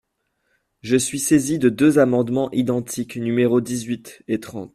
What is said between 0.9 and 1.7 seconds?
suis saisie de